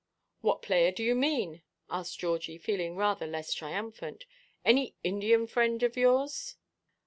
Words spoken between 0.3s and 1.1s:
"What player do